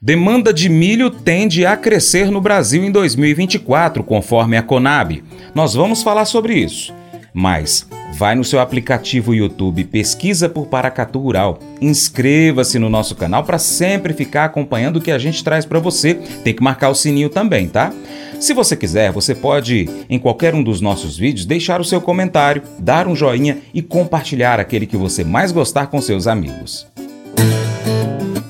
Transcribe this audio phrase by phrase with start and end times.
[0.00, 5.24] Demanda de milho tende a crescer no Brasil em 2024, conforme a Conab.
[5.52, 6.94] Nós vamos falar sobre isso.
[7.34, 7.84] Mas
[8.16, 14.12] vai no seu aplicativo YouTube, pesquisa por Paracatu Rural, inscreva-se no nosso canal para sempre
[14.12, 16.14] ficar acompanhando o que a gente traz para você.
[16.44, 17.92] Tem que marcar o sininho também, tá?
[18.38, 22.62] Se você quiser, você pode, em qualquer um dos nossos vídeos, deixar o seu comentário,
[22.78, 26.86] dar um joinha e compartilhar aquele que você mais gostar com seus amigos.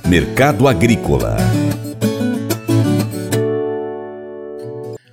[0.09, 1.37] Mercado Agrícola.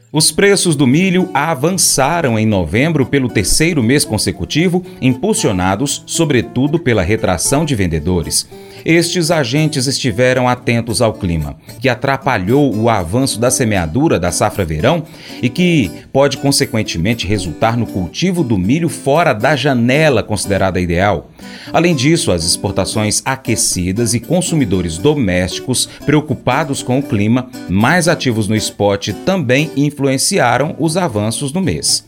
[0.09, 7.65] Os preços do milho avançaram em novembro pelo terceiro mês consecutivo, impulsionados sobretudo pela retração
[7.65, 8.47] de vendedores.
[8.85, 15.03] Estes agentes estiveram atentos ao clima, que atrapalhou o avanço da semeadura da safra verão
[15.41, 21.31] e que pode consequentemente resultar no cultivo do milho fora da janela considerada ideal.
[21.73, 28.55] Além disso, as exportações aquecidas e consumidores domésticos preocupados com o clima, mais ativos no
[28.55, 32.05] spot, também influenciaram os avanços no mês.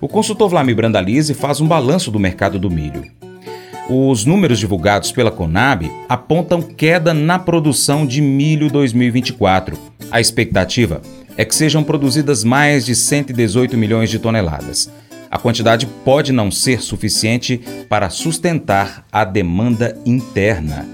[0.00, 3.15] O consultor Vlamir Brandalize faz um balanço do mercado do milho.
[3.88, 9.78] Os números divulgados pela Conab apontam queda na produção de milho 2024.
[10.10, 11.00] A expectativa
[11.36, 14.90] é que sejam produzidas mais de 118 milhões de toneladas.
[15.30, 20.84] A quantidade pode não ser suficiente para sustentar a demanda interna.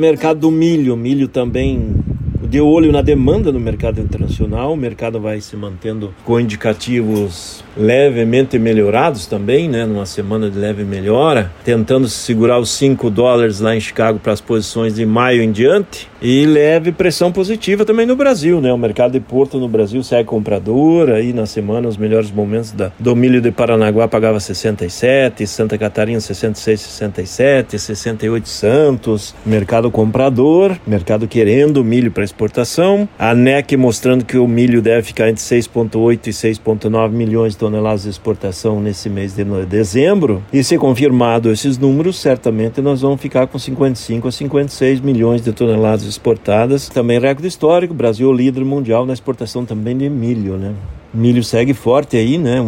[0.00, 2.01] mercado do milho, milho também
[2.42, 8.58] de olho na demanda no mercado internacional, o mercado vai se mantendo com indicativos levemente
[8.58, 13.80] melhorados também, né, numa semana de leve melhora, tentando segurar os 5 dólares lá em
[13.80, 18.60] Chicago para as posições de maio em diante e leve pressão positiva também no Brasil,
[18.60, 18.72] né?
[18.72, 22.92] O mercado de Porto no Brasil segue comprador, aí na semana os melhores momentos da,
[22.96, 31.26] do milho de Paranaguá pagava 67, Santa Catarina 66, 67, 68 Santos, mercado comprador, mercado
[31.26, 36.30] querendo milho para exportação, a NEC mostrando que o milho deve ficar entre 6.8 e
[36.30, 42.20] 6.9 milhões de toneladas de exportação nesse mês de dezembro, e se confirmado esses números,
[42.20, 46.88] certamente nós vamos ficar com 55 a 56 milhões de toneladas exportadas.
[46.88, 50.74] Também recorde histórico, Brasil líder mundial na exportação também de milho, né?
[51.14, 52.64] Milho segue forte aí, né?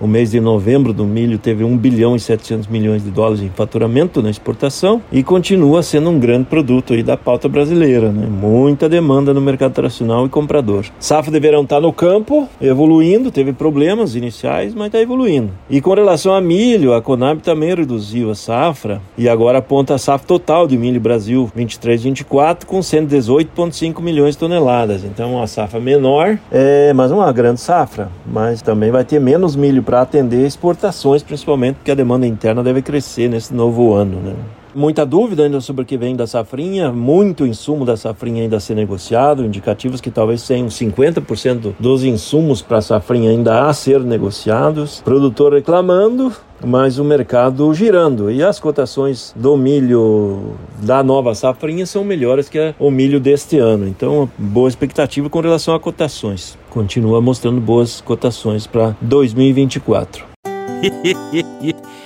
[0.00, 3.48] O mês de novembro do milho teve 1 bilhão e 700 milhões de dólares em
[3.48, 8.26] faturamento na exportação e continua sendo um grande produto aí da pauta brasileira, né?
[8.26, 10.86] Muita demanda no mercado tradicional e comprador.
[10.98, 15.50] Safra de verão está no campo, evoluindo, teve problemas iniciais, mas está evoluindo.
[15.70, 19.98] E com relação a milho, a Conab também reduziu a safra e agora aponta a
[19.98, 25.04] safra total de milho Brasil 23-24 com 118,5 milhões de toneladas.
[25.04, 29.54] Então, uma safra menor, é, mas uma grande safra safra, mas também vai ter menos
[29.54, 34.18] milho para atender exportações, principalmente porque a demanda interna deve crescer nesse novo ano.
[34.18, 34.34] Né?
[34.74, 38.60] Muita dúvida ainda sobre o que vem da safrinha, muito insumo da safrinha ainda a
[38.60, 44.00] ser negociado, indicativos que talvez tenham 50% dos insumos para a safrinha ainda a ser
[44.00, 46.32] negociados, produtor reclamando,
[46.64, 48.30] mas o mercado girando.
[48.30, 53.86] E as cotações do milho da nova safrinha são melhores que o milho deste ano.
[53.86, 56.56] Então, boa expectativa com relação a cotações.
[56.70, 60.24] Continua mostrando boas cotações para 2024.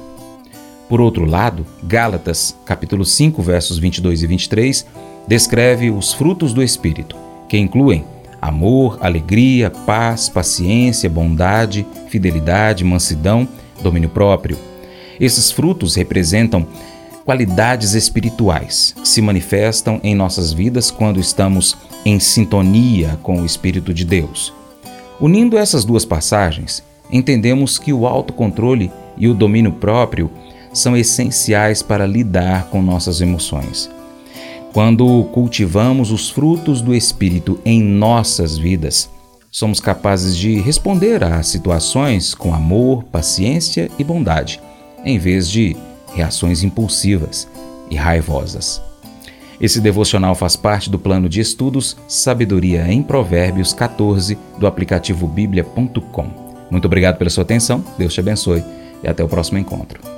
[0.89, 4.87] Por outro lado, Gálatas, capítulo 5, versos 22 e 23,
[5.29, 7.15] descreve os frutos do espírito,
[7.49, 8.05] que incluem
[8.41, 13.49] amor, alegria, paz, paciência, bondade, fidelidade, mansidão,
[13.83, 14.57] domínio próprio.
[15.19, 16.67] Esses frutos representam
[17.25, 23.93] qualidades espirituais que se manifestam em nossas vidas quando estamos em sintonia com o Espírito
[23.93, 24.53] de Deus.
[25.21, 30.31] Unindo essas duas passagens, entendemos que o autocontrole e o domínio próprio
[30.73, 33.91] são essenciais para lidar com nossas emoções.
[34.73, 39.11] Quando cultivamos os frutos do Espírito em nossas vidas,
[39.51, 44.61] somos capazes de responder às situações com amor, paciência e bondade,
[45.05, 45.75] em vez de
[46.15, 47.49] reações impulsivas
[47.91, 48.83] e raivosas.
[49.61, 56.31] Esse devocional faz parte do plano de estudos Sabedoria em Provérbios 14 do aplicativo bíblia.com.
[56.71, 58.63] Muito obrigado pela sua atenção, Deus te abençoe
[59.03, 60.18] e até o próximo encontro.